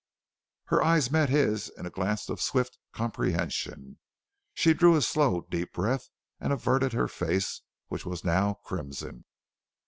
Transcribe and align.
Her 0.65 0.83
eyes 0.83 1.11
met 1.11 1.29
his 1.29 1.69
in 1.77 1.85
a 1.85 1.91
glance 1.91 2.27
of 2.27 2.41
swift 2.41 2.79
comprehension. 2.91 3.99
She 4.55 4.73
drew 4.73 4.95
a 4.95 5.01
slow, 5.03 5.41
deep 5.51 5.73
breath 5.73 6.09
and 6.39 6.51
averted 6.51 6.93
her 6.93 7.07
face, 7.07 7.61
which 7.89 8.03
was 8.03 8.23
now 8.25 8.55
crimson. 8.65 9.25